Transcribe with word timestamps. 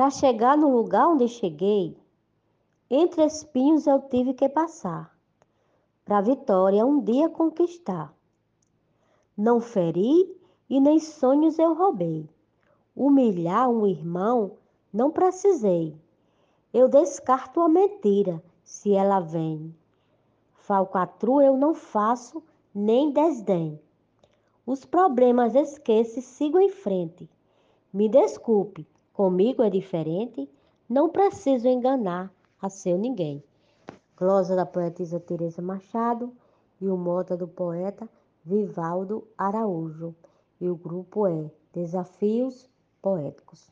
Para 0.00 0.08
chegar 0.08 0.56
no 0.56 0.74
lugar 0.74 1.08
onde 1.08 1.28
cheguei, 1.28 1.94
entre 2.88 3.22
espinhos 3.22 3.86
eu 3.86 4.00
tive 4.00 4.32
que 4.32 4.48
passar, 4.48 5.14
para 6.06 6.22
vitória 6.22 6.86
um 6.86 7.04
dia 7.04 7.28
conquistar. 7.28 8.10
Não 9.36 9.60
feri 9.60 10.34
e 10.70 10.80
nem 10.80 10.98
sonhos 10.98 11.58
eu 11.58 11.74
roubei. 11.74 12.26
Humilhar 12.96 13.68
um 13.68 13.86
irmão 13.86 14.52
não 14.90 15.10
precisei. 15.10 15.94
Eu 16.72 16.88
descarto 16.88 17.60
a 17.60 17.68
mentira 17.68 18.42
se 18.64 18.94
ela 18.94 19.20
vem. 19.20 19.76
Falcatrua 20.54 21.44
eu 21.44 21.58
não 21.58 21.74
faço 21.74 22.42
nem 22.74 23.12
desdém. 23.12 23.78
Os 24.64 24.82
problemas 24.82 25.54
esqueço 25.54 26.20
e 26.20 26.22
sigo 26.22 26.58
em 26.58 26.70
frente. 26.70 27.28
Me 27.92 28.08
desculpe, 28.08 28.86
comigo 29.12 29.62
é 29.62 29.70
diferente. 29.70 30.48
Não 30.88 31.08
preciso 31.08 31.68
enganar 31.68 32.32
a 32.60 32.68
seu 32.68 32.98
ninguém. 32.98 33.42
Glosa 34.16 34.54
da 34.54 34.66
poetisa 34.66 35.18
Teresa 35.18 35.62
Machado 35.62 36.32
e 36.80 36.88
o 36.88 36.96
mota 36.96 37.36
do 37.36 37.48
poeta 37.48 38.08
Vivaldo 38.44 39.26
Araújo. 39.36 40.14
E 40.60 40.68
o 40.68 40.76
grupo 40.76 41.26
é 41.26 41.50
Desafios 41.72 42.68
Poéticos. 43.00 43.70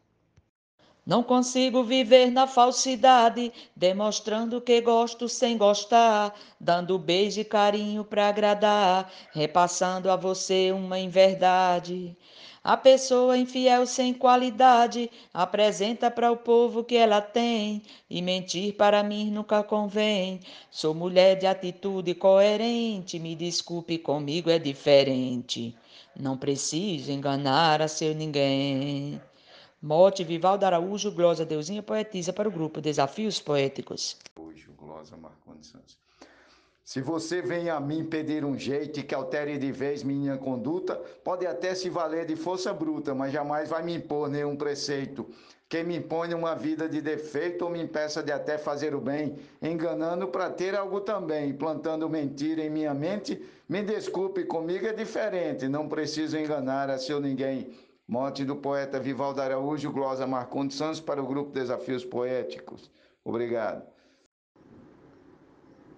Não 1.09 1.23
consigo 1.23 1.83
viver 1.83 2.31
na 2.31 2.47
falsidade, 2.47 3.51
demonstrando 3.75 4.61
que 4.61 4.79
gosto 4.83 5.27
sem 5.27 5.57
gostar, 5.57 6.35
dando 6.61 6.99
beijo 6.99 7.41
e 7.41 7.45
carinho 7.47 8.05
para 8.05 8.29
agradar, 8.29 9.11
repassando 9.33 10.11
a 10.11 10.17
você 10.17 10.71
uma 10.71 10.99
inverdade. 10.99 12.15
A 12.63 12.77
pessoa 12.77 13.39
infiel 13.39 13.87
sem 13.87 14.13
qualidade 14.13 15.11
apresenta 15.33 16.11
para 16.11 16.31
o 16.31 16.37
povo 16.37 16.83
que 16.83 16.97
ela 16.97 17.21
tem, 17.21 17.83
e 18.11 18.21
mentir 18.21 18.75
para 18.75 19.03
mim 19.03 19.31
nunca 19.31 19.63
convém. 19.63 20.41
Sou 20.71 20.93
mulher 20.93 21.37
de 21.37 21.47
atitude 21.47 22.15
coerente, 22.15 23.19
me 23.19 23.37
desculpe, 23.37 23.99
comigo 23.99 24.51
é 24.51 24.59
diferente. 24.59 25.77
Não 26.19 26.37
preciso 26.37 27.13
enganar 27.13 27.81
a 27.81 27.89
seu 27.89 28.15
ninguém. 28.15 29.21
Mote 29.81 30.25
Vivaldo 30.25 30.65
Araújo, 30.65 31.13
Glosa 31.13 31.47
Deusinha 31.47 31.83
poetisa 31.83 32.33
para 32.33 32.49
o 32.49 32.53
grupo 32.53 32.81
Desafios 32.81 33.41
Poéticos. 33.41 34.17
Hoje, 34.37 34.67
Glosa 34.77 35.17
Marcondes 35.17 35.69
Santos. 35.69 36.08
Se 36.89 37.03
você 37.03 37.43
vem 37.43 37.69
a 37.69 37.79
mim 37.79 38.03
pedir 38.03 38.47
um 38.47 38.57
jeito 38.57 39.05
que 39.05 39.15
altere 39.15 39.59
de 39.59 39.71
vez 39.71 40.03
minha 40.03 40.39
conduta, 40.39 40.97
pode 41.23 41.47
até 41.47 41.75
se 41.75 41.91
valer 41.91 42.25
de 42.25 42.35
força 42.35 42.73
bruta, 42.73 43.15
mas 43.15 43.31
jamais 43.31 43.69
vai 43.69 43.83
me 43.83 43.97
impor 43.97 44.31
nenhum 44.31 44.57
preceito. 44.57 45.29
Quem 45.69 45.85
me 45.85 45.99
impõe 45.99 46.33
uma 46.33 46.55
vida 46.55 46.89
de 46.89 47.03
defeito 47.03 47.67
ou 47.67 47.71
me 47.71 47.83
impeça 47.83 48.23
de 48.23 48.33
até 48.33 48.57
fazer 48.57 48.95
o 48.95 49.03
bem, 49.03 49.37
enganando 49.61 50.29
para 50.29 50.49
ter 50.49 50.75
algo 50.75 51.03
também, 51.03 51.53
plantando 51.53 52.09
mentira 52.09 52.63
em 52.63 52.71
minha 52.71 52.95
mente, 52.95 53.39
me 53.69 53.83
desculpe, 53.83 54.45
comigo 54.45 54.87
é 54.87 54.95
diferente, 54.95 55.69
não 55.69 55.91
preciso 55.91 56.39
enganar 56.39 56.89
a 56.89 56.97
seu 56.97 57.21
ninguém. 57.21 57.71
Mote 58.09 58.47
do 58.47 58.57
poeta 58.57 58.99
Vivaldo 58.99 59.43
Araújo, 59.43 59.93
glosa 59.93 60.27
Marcondes 60.27 60.79
Santos 60.79 61.01
para 61.01 61.23
o 61.23 61.27
grupo 61.27 61.53
Desafios 61.53 62.03
Poéticos. 62.03 62.91
Obrigado. 63.23 63.98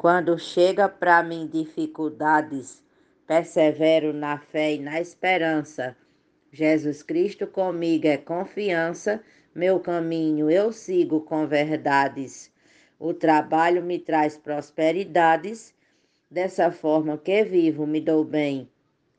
Quando 0.00 0.38
chega 0.38 0.88
para 0.88 1.22
mim 1.22 1.46
dificuldades, 1.46 2.82
persevero 3.26 4.14
na 4.14 4.38
fé 4.38 4.76
e 4.76 4.78
na 4.78 4.98
esperança. 4.98 5.94
Jesus 6.50 7.02
Cristo 7.02 7.46
comigo 7.46 8.06
é 8.06 8.16
confiança, 8.16 9.22
meu 9.54 9.78
caminho 9.78 10.50
eu 10.50 10.72
sigo 10.72 11.20
com 11.20 11.46
verdades. 11.46 12.50
O 12.98 13.12
trabalho 13.12 13.82
me 13.82 13.98
traz 13.98 14.38
prosperidades, 14.38 15.74
dessa 16.30 16.72
forma 16.72 17.18
que 17.18 17.44
vivo 17.44 17.86
me 17.86 18.00
dou 18.00 18.24
bem, 18.24 18.70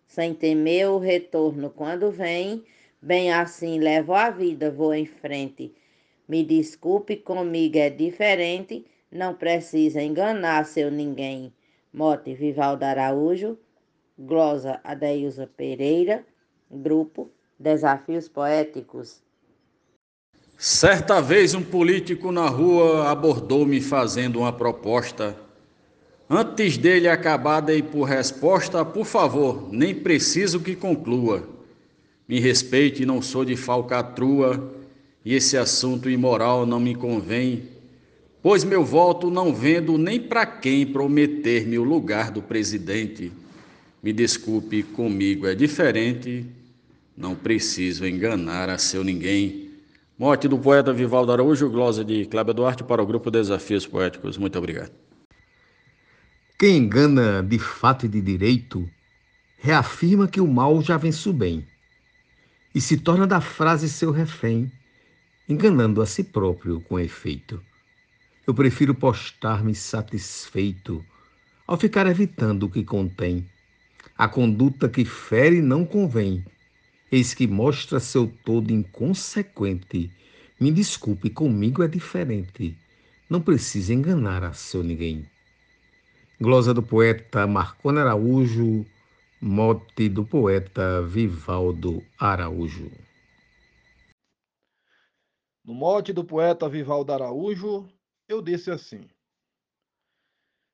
sem 0.08 0.34
temer 0.34 0.90
o 0.90 0.98
retorno 0.98 1.70
quando 1.70 2.10
vem 2.10 2.66
Bem 3.00 3.32
assim, 3.32 3.78
levo 3.78 4.16
a 4.16 4.32
vida, 4.32 4.72
vou 4.72 4.96
em 4.96 5.06
frente. 5.06 5.76
Me 6.28 6.44
desculpe, 6.44 7.18
comigo 7.18 7.78
é 7.78 7.90
diferente, 7.92 8.84
não 9.12 9.34
precisa 9.34 10.02
enganar 10.02 10.66
seu 10.66 10.90
ninguém. 10.90 11.54
Mote 11.94 12.34
Vivaldo 12.34 12.84
Araújo, 12.84 13.58
glosa 14.18 14.80
Adeilza 14.84 15.50
Pereira, 15.58 16.26
grupo 16.70 17.30
Desafios 17.60 18.30
Poéticos. 18.30 19.22
Certa 20.58 21.20
vez 21.20 21.54
um 21.54 21.64
político 21.64 22.32
na 22.32 22.48
rua 22.48 23.10
abordou-me 23.10 23.82
fazendo 23.82 24.40
uma 24.40 24.54
proposta. 24.54 25.36
Antes 26.30 26.78
dele 26.78 27.10
acabar 27.10 27.60
de 27.60 27.78
ir 27.78 27.84
por 27.84 28.04
resposta, 28.04 28.86
por 28.86 29.06
favor, 29.06 29.68
nem 29.70 29.94
preciso 29.94 30.62
que 30.62 30.76
conclua. 30.76 31.50
Me 32.26 32.40
respeite, 32.40 33.06
não 33.06 33.22
sou 33.22 33.44
de 33.44 33.58
falcatrua, 33.58 34.72
e 35.26 35.36
esse 35.36 35.58
assunto 35.58 36.10
imoral 36.10 36.66
não 36.66 36.80
me 36.80 36.96
convém, 36.96 37.68
pois 38.42 38.64
meu 38.64 38.84
voto 38.84 39.30
não 39.30 39.54
vendo 39.54 39.98
nem 39.98 40.20
para 40.20 40.46
quem 40.46 40.86
prometer-me 40.86 41.78
o 41.78 41.84
lugar 41.84 42.32
do 42.32 42.42
presidente. 42.42 43.32
Me 44.02 44.12
desculpe, 44.12 44.82
comigo 44.82 45.46
é 45.46 45.54
diferente, 45.54 46.46
não 47.16 47.36
preciso 47.36 48.06
enganar 48.06 48.70
a 48.70 48.78
seu 48.78 49.04
ninguém. 49.04 49.70
Morte 50.18 50.48
do 50.48 50.58
poeta 50.58 50.92
Vivaldo 50.92 51.32
Araújo, 51.32 51.70
glosa 51.70 52.04
de 52.04 52.26
Cláudio 52.26 52.54
Duarte 52.54 52.84
para 52.84 53.02
o 53.02 53.06
grupo 53.06 53.30
Desafios 53.30 53.86
Poéticos. 53.86 54.38
Muito 54.38 54.58
obrigado. 54.58 54.92
Quem 56.58 56.78
engana 56.78 57.42
de 57.42 57.58
fato 57.58 58.06
e 58.06 58.10
de 58.10 58.22
direito, 58.22 58.88
reafirma 59.58 60.28
que 60.28 60.40
o 60.40 60.48
mal 60.48 60.82
já 60.82 60.98
vence 60.98 61.28
o 61.28 61.34
bem 61.34 61.66
e 62.74 62.80
se 62.80 62.98
torna 62.98 63.28
da 63.28 63.42
frase 63.42 63.90
seu 63.90 64.12
refém, 64.12 64.72
enganando 65.48 66.02
a 66.02 66.06
si 66.06 66.24
próprio 66.24 66.82
com 66.82 67.00
efeito. 67.00 67.62
Eu 68.46 68.54
prefiro 68.54 68.96
postar-me 68.96 69.76
satisfeito 69.76 71.06
ao 71.68 71.78
ficar 71.78 72.08
evitando 72.08 72.64
o 72.64 72.70
que 72.70 72.84
contém. 72.84 73.48
A 74.18 74.28
conduta 74.28 74.90
que 74.90 75.06
fere 75.06 75.62
não 75.62 75.86
convém, 75.86 76.44
eis 77.12 77.34
que 77.34 77.48
mostra 77.48 78.00
seu 78.00 78.28
todo 78.44 78.72
inconsequente. 78.72 80.12
Me 80.60 80.72
desculpe, 80.72 81.30
comigo 81.30 81.84
é 81.84 81.88
diferente. 81.88 82.78
Não 83.30 83.42
precisa 83.42 83.94
enganar 83.94 84.44
a 84.44 84.54
seu 84.54 84.84
ninguém. 84.84 85.26
Glosa 86.40 86.74
do 86.74 86.82
poeta 86.82 87.46
Marcone 87.46 88.00
Araújo, 88.00 88.86
Mote 89.44 90.08
do 90.08 90.24
poeta 90.24 91.02
Vivaldo 91.02 92.04
Araújo. 92.20 92.92
No 95.66 95.74
mote 95.74 96.14
do 96.14 96.24
poeta 96.24 96.70
Vivaldo 96.70 97.12
Araújo, 97.12 97.90
eu 98.32 98.42
disse 98.42 98.72
assim: 98.72 99.08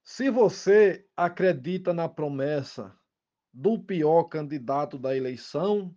Se 0.04 0.30
você 0.30 1.08
acredita 1.16 1.94
na 1.94 2.08
promessa 2.08 2.98
do 3.54 3.80
pior 3.80 4.26
candidato 4.26 4.98
da 4.98 5.16
eleição 5.16 5.96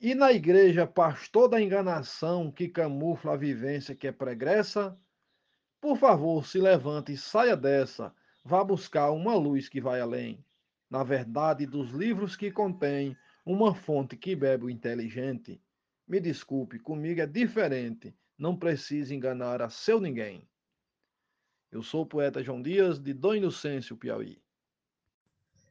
e 0.00 0.14
na 0.14 0.32
igreja 0.32 0.86
pastor 0.86 1.48
da 1.48 1.60
enganação 1.60 2.50
que 2.50 2.68
camufla 2.68 3.32
a 3.32 3.36
vivência 3.36 3.94
que 3.94 4.06
é 4.06 4.12
pregressa, 4.12 4.98
por 5.80 5.96
favor, 5.96 6.46
se 6.46 6.58
levante 6.58 7.12
e 7.12 7.16
saia 7.16 7.56
dessa, 7.56 8.14
vá 8.44 8.62
buscar 8.62 9.10
uma 9.10 9.34
luz 9.34 9.68
que 9.68 9.80
vai 9.80 10.00
além 10.00 10.44
na 10.94 11.02
verdade, 11.02 11.66
dos 11.66 11.90
livros 11.90 12.36
que 12.36 12.52
contém 12.52 13.16
uma 13.44 13.74
fonte 13.74 14.16
que 14.16 14.36
bebe 14.36 14.66
o 14.66 14.70
inteligente. 14.70 15.60
Me 16.06 16.20
desculpe, 16.20 16.78
comigo 16.78 17.20
é 17.20 17.26
diferente, 17.26 18.14
não 18.38 18.56
precisa 18.56 19.12
enganar 19.12 19.60
a 19.60 19.68
seu 19.68 20.00
ninguém. 20.00 20.48
Eu 21.74 21.82
sou 21.82 22.02
o 22.02 22.06
poeta 22.06 22.40
João 22.40 22.62
Dias, 22.62 23.00
de 23.00 23.12
Dom 23.12 23.34
Inocêncio, 23.34 23.96
Piauí. 23.96 24.38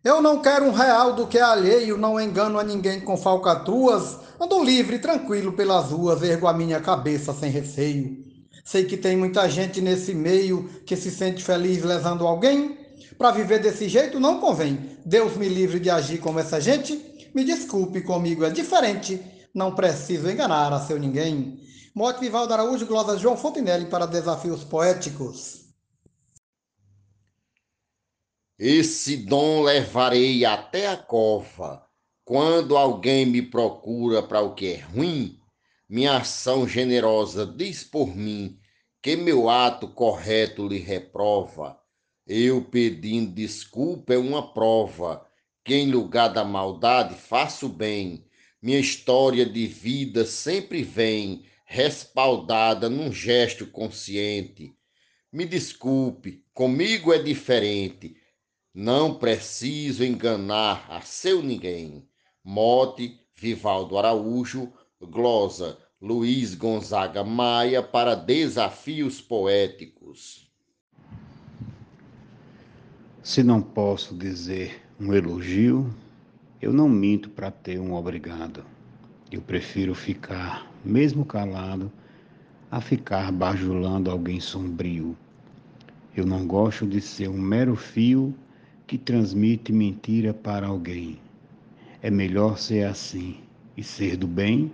Eu 0.03 0.21
não 0.21 0.41
quero 0.41 0.65
um 0.65 0.73
real 0.73 1.15
do 1.15 1.25
que 1.25 1.37
é 1.37 1.41
alheio, 1.41 1.97
não 1.97 2.19
engano 2.19 2.59
a 2.59 2.63
ninguém 2.63 2.99
com 2.99 3.15
falcatruas, 3.15 4.19
ando 4.37 4.61
livre, 4.61 4.99
tranquilo 4.99 5.53
pelas 5.53 5.91
ruas, 5.91 6.21
ergo 6.21 6.45
a 6.45 6.51
minha 6.51 6.81
cabeça 6.81 7.31
sem 7.31 7.49
receio. 7.49 8.17
Sei 8.65 8.83
que 8.83 8.97
tem 8.97 9.15
muita 9.15 9.49
gente 9.49 9.79
nesse 9.79 10.13
meio 10.13 10.67
que 10.85 10.97
se 10.97 11.09
sente 11.09 11.41
feliz 11.41 11.81
lesando 11.85 12.27
alguém, 12.27 12.77
para 13.17 13.31
viver 13.31 13.59
desse 13.59 13.87
jeito 13.87 14.19
não 14.19 14.41
convém. 14.41 14.99
Deus 15.05 15.37
me 15.37 15.47
livre 15.47 15.79
de 15.79 15.89
agir 15.89 16.17
como 16.17 16.37
essa 16.37 16.59
gente. 16.59 17.31
Me 17.33 17.45
desculpe, 17.45 18.01
comigo 18.01 18.43
é 18.43 18.49
diferente. 18.49 19.23
Não 19.55 19.73
preciso 19.73 20.29
enganar 20.29 20.73
a 20.73 20.81
seu 20.81 20.99
ninguém. 20.99 21.61
Morte 21.95 22.19
Vivaldo 22.19 22.53
Araújo, 22.53 22.85
Glosa 22.85 23.17
João 23.17 23.37
Fontenelle 23.37 23.85
para 23.85 24.05
Desafios 24.05 24.65
Poéticos. 24.65 25.62
Esse 28.59 29.17
dom 29.17 29.63
levarei 29.63 30.45
até 30.45 30.87
a 30.87 30.95
cova. 30.95 31.83
Quando 32.23 32.77
alguém 32.77 33.25
me 33.25 33.41
procura 33.41 34.21
para 34.21 34.41
o 34.41 34.53
que 34.53 34.67
é 34.67 34.77
ruim, 34.77 35.39
minha 35.89 36.17
ação 36.17 36.67
generosa 36.67 37.47
diz 37.47 37.83
por 37.83 38.15
mim 38.15 38.59
que 39.01 39.15
meu 39.15 39.49
ato 39.49 39.87
correto 39.87 40.67
lhe 40.67 40.77
reprova. 40.77 41.77
Eu 42.27 42.63
pedindo 42.63 43.33
desculpa 43.33 44.13
é 44.13 44.17
uma 44.17 44.53
prova 44.53 45.25
que 45.65 45.73
em 45.73 45.91
lugar 45.91 46.27
da 46.29 46.45
maldade 46.45 47.15
faço 47.15 47.67
bem. 47.67 48.23
Minha 48.61 48.79
história 48.79 49.45
de 49.47 49.65
vida 49.65 50.25
sempre 50.25 50.83
vem 50.83 51.43
respaldada 51.65 52.87
num 52.87 53.11
gesto 53.11 53.65
consciente. 53.65 54.73
Me 55.31 55.43
desculpe, 55.43 56.45
comigo 56.53 57.11
é 57.11 57.17
diferente. 57.17 58.15
Não 58.75 59.13
preciso 59.13 60.03
enganar 60.03 60.87
a 60.89 60.99
seu 61.01 61.43
ninguém. 61.43 62.07
Mote 62.43 63.19
Vivaldo 63.35 63.99
Araújo, 63.99 64.73
glosa 64.99 65.77
Luiz 66.01 66.55
Gonzaga 66.55 67.23
Maia 67.23 67.83
para 67.83 68.15
Desafios 68.15 69.21
Poéticos. 69.21 70.51
Se 73.21 73.43
não 73.43 73.61
posso 73.61 74.15
dizer 74.15 74.81
um 74.99 75.13
elogio, 75.13 75.93
eu 76.59 76.73
não 76.73 76.89
minto 76.89 77.29
para 77.29 77.51
ter 77.51 77.79
um 77.79 77.93
obrigado. 77.93 78.65
Eu 79.31 79.41
prefiro 79.43 79.93
ficar, 79.93 80.67
mesmo 80.83 81.23
calado, 81.23 81.91
a 82.71 82.81
ficar 82.81 83.31
bajulando 83.31 84.09
alguém 84.09 84.39
sombrio. 84.39 85.15
Eu 86.15 86.25
não 86.25 86.47
gosto 86.47 86.87
de 86.87 86.99
ser 86.99 87.29
um 87.29 87.37
mero 87.37 87.75
fio 87.75 88.35
que 88.87 88.97
transmite 88.97 89.71
mentira 89.71 90.33
para 90.33 90.67
alguém. 90.67 91.19
É 92.01 92.11
melhor 92.11 92.57
ser 92.57 92.85
assim 92.85 93.37
e 93.77 93.83
ser 93.83 94.17
do 94.17 94.27
bem 94.27 94.71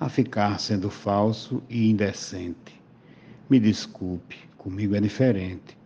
a 0.00 0.08
ficar 0.08 0.58
sendo 0.58 0.90
falso 0.90 1.62
e 1.70 1.88
indecente. 1.88 2.80
Me 3.48 3.60
desculpe, 3.60 4.36
comigo 4.56 4.96
é 4.96 5.00
diferente. 5.00 5.76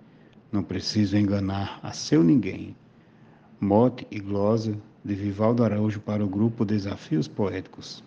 Não 0.50 0.62
preciso 0.62 1.16
enganar 1.16 1.80
a 1.82 1.92
seu 1.92 2.22
ninguém. 2.22 2.74
Mote 3.60 4.06
e 4.10 4.18
glosa 4.20 4.78
de 5.04 5.14
Vivaldo 5.14 5.64
Araújo 5.64 6.00
para 6.00 6.24
o 6.24 6.28
grupo 6.28 6.64
Desafios 6.64 7.28
Poéticos. 7.28 8.02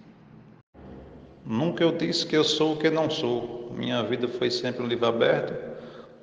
Nunca 1.45 1.83
eu 1.83 1.91
disse 1.91 2.25
que 2.25 2.35
eu 2.35 2.43
sou 2.43 2.73
o 2.73 2.77
que 2.77 2.89
não 2.89 3.09
sou. 3.09 3.71
Minha 3.75 4.03
vida 4.03 4.27
foi 4.27 4.49
sempre 4.49 4.83
um 4.83 4.87
livro 4.87 5.07
aberto, 5.07 5.53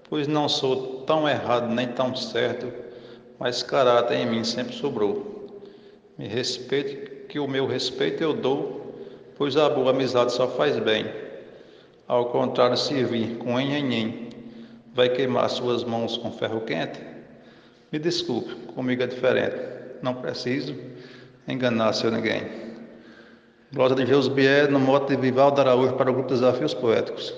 pois 0.09 0.27
não 0.27 0.49
sou 0.49 1.03
tão 1.03 1.29
errado 1.29 1.73
nem 1.75 1.89
tão 1.89 2.15
certo, 2.15 2.73
mas 3.39 3.63
caráter 3.63 4.17
em 4.17 4.27
mim 4.27 4.45
sempre 4.45 4.75
sobrou. 4.75 5.49
Me 6.19 6.27
respeite, 6.27 7.27
que 7.29 7.39
o 7.39 7.49
meu 7.49 7.67
respeito 7.67 8.23
eu 8.23 8.33
dou 8.33 8.87
pois 9.37 9.57
a 9.57 9.69
boa 9.69 9.91
amizade 9.91 10.33
só 10.33 10.49
faz 10.49 10.79
bem. 10.79 11.07
Ao 12.09 12.27
contrário, 12.27 12.77
se 12.77 13.05
vir 13.05 13.37
com 13.39 13.61
enhenhen, 13.61 14.31
vai 14.95 15.09
queimar 15.09 15.49
suas 15.51 15.85
mãos 15.85 16.17
com 16.17 16.33
ferro 16.33 16.61
quente? 16.63 17.01
Me 17.93 17.99
desculpe, 17.99 18.55
comigo 18.75 19.03
é 19.03 19.07
diferente. 19.07 19.57
Não 20.03 20.15
preciso 20.15 20.75
enganar 21.47 21.93
seu 21.93 22.11
ninguém. 22.11 22.43
Glória 23.73 23.97
de 23.97 24.05
Deus 24.05 24.29
Bier, 24.29 24.71
no 24.71 24.79
mote 24.79 25.15
de 25.15 25.21
Vivaldo 25.21 25.61
Araújo 25.61 25.95
para 25.95 26.11
o 26.11 26.15
grupo 26.15 26.31
Desafios 26.31 26.73
Poéticos. 26.73 27.35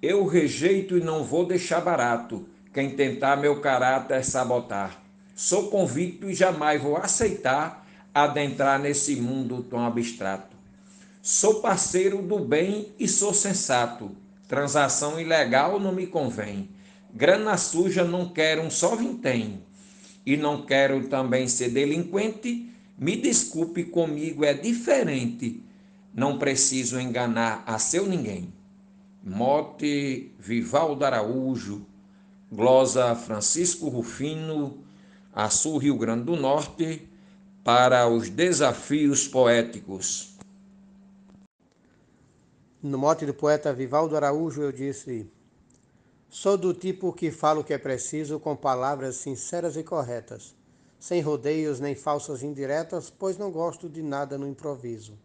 Eu 0.00 0.26
rejeito 0.26 0.96
e 0.96 1.00
não 1.00 1.22
vou 1.22 1.44
deixar 1.44 1.80
barato 1.80 2.46
quem 2.78 2.90
tentar 2.90 3.34
meu 3.34 3.60
caráter 3.60 4.24
sabotar. 4.24 5.02
Sou 5.34 5.68
convicto 5.68 6.30
e 6.30 6.34
jamais 6.34 6.80
vou 6.80 6.96
aceitar 6.96 7.84
adentrar 8.14 8.78
nesse 8.78 9.16
mundo 9.16 9.64
tão 9.64 9.84
abstrato. 9.84 10.56
Sou 11.20 11.54
parceiro 11.60 12.22
do 12.22 12.38
bem 12.38 12.92
e 12.96 13.08
sou 13.08 13.34
sensato. 13.34 14.12
Transação 14.46 15.18
ilegal 15.18 15.80
não 15.80 15.90
me 15.90 16.06
convém. 16.06 16.70
Grana 17.12 17.56
suja 17.56 18.04
não 18.04 18.28
quero 18.28 18.62
um 18.62 18.70
só 18.70 18.94
vintém. 18.94 19.60
E 20.24 20.36
não 20.36 20.64
quero 20.64 21.08
também 21.08 21.48
ser 21.48 21.70
delinquente. 21.70 22.70
Me 22.96 23.16
desculpe 23.16 23.82
comigo, 23.82 24.44
é 24.44 24.54
diferente. 24.54 25.64
Não 26.14 26.38
preciso 26.38 27.00
enganar 27.00 27.64
a 27.66 27.76
seu 27.80 28.06
ninguém. 28.06 28.52
Mote 29.24 30.30
Vivaldo 30.38 31.04
Araújo, 31.04 31.87
glosa 32.50 33.14
Francisco 33.14 33.88
Rufino, 33.88 34.82
Açu, 35.34 35.76
Rio 35.76 35.96
Grande 35.96 36.24
do 36.24 36.36
Norte, 36.36 37.08
para 37.62 38.08
os 38.08 38.30
desafios 38.30 39.28
poéticos. 39.28 40.36
No 42.82 42.96
mote 42.96 43.26
do 43.26 43.34
poeta 43.34 43.72
Vivaldo 43.72 44.16
Araújo, 44.16 44.62
eu 44.62 44.72
disse: 44.72 45.30
Sou 46.30 46.56
do 46.56 46.72
tipo 46.72 47.12
que 47.12 47.30
falo 47.30 47.60
o 47.60 47.64
que 47.64 47.74
é 47.74 47.78
preciso 47.78 48.40
com 48.40 48.56
palavras 48.56 49.16
sinceras 49.16 49.76
e 49.76 49.82
corretas, 49.82 50.54
sem 50.98 51.20
rodeios 51.20 51.80
nem 51.80 51.94
falsas 51.94 52.42
indiretas, 52.42 53.10
pois 53.10 53.36
não 53.36 53.50
gosto 53.50 53.88
de 53.88 54.02
nada 54.02 54.38
no 54.38 54.48
improviso. 54.48 55.18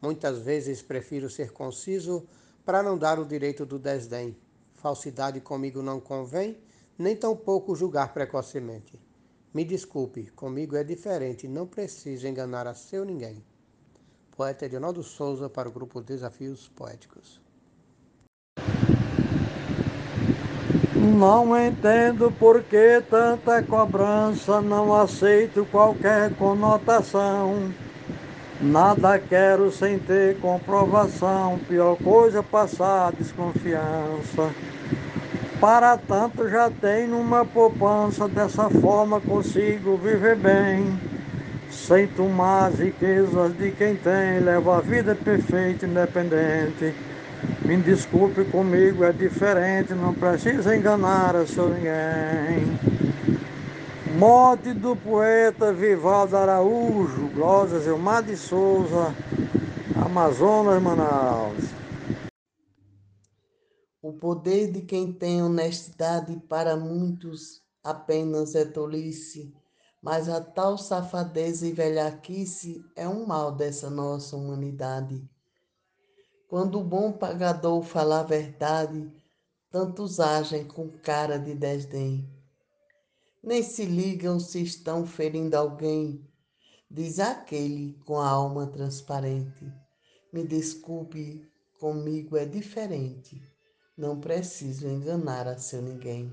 Muitas 0.00 0.38
vezes 0.38 0.80
prefiro 0.80 1.28
ser 1.28 1.52
conciso 1.52 2.26
para 2.64 2.82
não 2.82 2.96
dar 2.96 3.18
o 3.18 3.24
direito 3.24 3.66
do 3.66 3.78
desdém. 3.78 4.36
Falsidade 4.80 5.40
comigo 5.42 5.82
não 5.82 6.00
convém, 6.00 6.56
nem 6.98 7.14
tampouco 7.14 7.76
julgar 7.76 8.14
precocemente. 8.14 8.98
Me 9.52 9.62
desculpe, 9.62 10.30
comigo 10.30 10.74
é 10.74 10.82
diferente, 10.82 11.46
não 11.46 11.66
preciso 11.66 12.26
enganar 12.26 12.66
a 12.66 12.72
seu 12.72 13.04
ninguém. 13.04 13.44
Poeta 14.34 14.64
Edinaldo 14.64 15.02
Souza 15.02 15.50
para 15.50 15.68
o 15.68 15.72
grupo 15.72 16.00
Desafios 16.00 16.68
Poéticos. 16.68 17.42
Não 20.96 21.54
entendo 21.54 22.32
por 22.38 22.62
que 22.62 23.02
tanta 23.10 23.62
cobrança, 23.62 24.62
não 24.62 24.94
aceito 24.94 25.66
qualquer 25.66 26.34
conotação. 26.36 27.70
Nada 28.62 29.18
quero 29.18 29.72
sem 29.72 29.98
ter 29.98 30.36
comprovação, 30.38 31.58
pior 31.66 31.96
coisa 31.96 32.42
passar 32.42 33.10
desconfiança. 33.12 34.50
Para 35.58 35.96
tanto 35.96 36.46
já 36.46 36.70
tenho 36.70 37.18
uma 37.18 37.42
poupança, 37.42 38.28
dessa 38.28 38.68
forma 38.68 39.18
consigo 39.18 39.96
viver 39.96 40.36
bem. 40.36 40.98
Sem 41.70 42.06
tomar 42.08 42.66
as 42.66 42.78
riquezas 42.78 43.56
de 43.56 43.70
quem 43.70 43.96
tem, 43.96 44.40
levo 44.40 44.72
a 44.72 44.80
vida 44.82 45.14
perfeita, 45.14 45.86
independente. 45.86 46.94
Me 47.64 47.78
desculpe 47.78 48.44
comigo, 48.44 49.04
é 49.04 49.12
diferente, 49.12 49.94
não 49.94 50.12
precisa 50.12 50.76
enganar 50.76 51.34
a 51.34 51.46
seu 51.46 51.70
ninguém. 51.70 53.09
Morte 54.20 54.74
do 54.74 54.94
poeta 54.94 55.72
Vivaldo 55.72 56.36
Araújo, 56.36 57.32
Glória 57.32 57.80
Gilmar 57.80 58.22
de 58.22 58.36
Souza, 58.36 59.14
Amazonas, 59.96 60.82
Manaus. 60.82 61.64
O 64.02 64.12
poder 64.12 64.72
de 64.72 64.82
quem 64.82 65.10
tem 65.10 65.42
honestidade 65.42 66.36
para 66.50 66.76
muitos 66.76 67.62
apenas 67.82 68.54
é 68.54 68.66
tolice, 68.66 69.54
mas 70.02 70.28
a 70.28 70.38
tal 70.38 70.76
safadeza 70.76 71.66
e 71.66 71.72
velhaquice 71.72 72.84
é 72.94 73.08
um 73.08 73.26
mal 73.26 73.50
dessa 73.50 73.88
nossa 73.88 74.36
humanidade. 74.36 75.26
Quando 76.46 76.78
o 76.78 76.84
bom 76.84 77.10
pagador 77.10 77.82
fala 77.82 78.20
a 78.20 78.24
verdade, 78.24 79.10
tantos 79.70 80.20
agem 80.20 80.66
com 80.66 80.90
cara 80.90 81.38
de 81.38 81.54
desdém. 81.54 82.39
Nem 83.42 83.62
se 83.62 83.86
ligam 83.86 84.38
se 84.38 84.62
estão 84.62 85.06
ferindo 85.06 85.56
alguém, 85.56 86.28
diz 86.90 87.18
aquele 87.18 87.94
com 88.04 88.18
a 88.18 88.28
alma 88.28 88.66
transparente. 88.66 89.64
Me 90.30 90.46
desculpe, 90.46 91.50
comigo 91.78 92.36
é 92.36 92.44
diferente. 92.44 93.42
Não 93.96 94.20
preciso 94.20 94.86
enganar 94.86 95.48
a 95.48 95.56
seu 95.56 95.80
ninguém. 95.80 96.30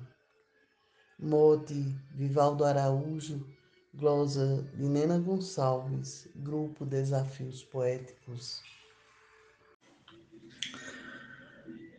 Mote 1.17 1.73
Vivaldo 2.13 2.65
Araújo, 2.65 3.47
glosa 3.93 4.69
de 4.75 4.89
Nena 4.89 5.17
Gonçalves, 5.17 6.27
Grupo 6.35 6.85
Desafios 6.85 7.63
Poéticos. 7.63 8.61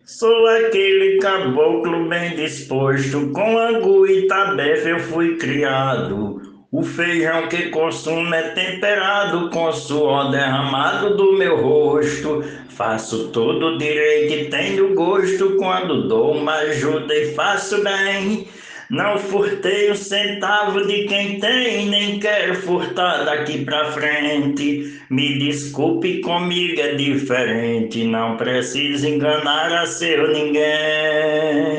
Sou 0.09 0.47
aquele 0.47 1.19
caboclo 1.19 2.09
bem 2.09 2.35
disposto, 2.35 3.31
com 3.31 3.59
angu 3.59 4.07
e 4.07 4.27
tabefe 4.27 4.89
eu 4.89 5.01
fui 5.01 5.37
criado. 5.37 6.41
O 6.73 6.83
feijão 6.83 7.47
que 7.47 7.69
consumo 7.69 8.35
é 8.35 8.55
temperado 8.55 9.51
com 9.51 9.71
suor 9.71 10.31
derramado 10.31 11.15
do 11.15 11.35
meu 11.35 11.61
rosto. 11.61 12.43
Faço 12.71 13.29
tudo 13.33 13.77
direito 13.77 14.33
e 14.33 14.45
tenho 14.49 14.95
gosto 14.95 15.57
quando 15.57 16.09
dou 16.09 16.33
uma 16.39 16.55
ajuda 16.55 17.15
e 17.15 17.35
faço 17.35 17.85
bem. 17.85 18.49
Não 18.91 19.19
furtei 19.19 19.91
um 19.93 19.95
centavo 19.95 20.87
de 20.87 21.05
quem 21.05 21.39
tem, 21.39 21.91
nem 21.91 22.19
quero 22.19 22.55
furtar 22.55 23.23
daqui 23.25 23.63
pra 23.63 23.93
frente. 23.93 24.99
Me 25.11 25.39
desculpe, 25.39 26.23
comigo 26.23 26.81
é 26.81 26.95
diferente, 26.95 28.05
não 28.05 28.39
precisa 28.39 29.07
enganar 29.07 29.71
a 29.73 29.85
seu 29.85 30.33
ninguém. 30.33 31.79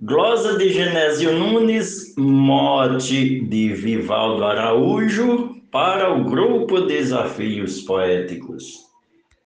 Glosa 0.00 0.58
de 0.58 0.72
Genésio 0.72 1.38
Nunes, 1.38 2.16
mote 2.18 3.40
de 3.42 3.72
Vivaldo 3.72 4.44
Araújo, 4.44 5.54
para 5.70 6.12
o 6.12 6.24
grupo 6.24 6.80
Desafios 6.80 7.82
Poéticos. 7.82 8.89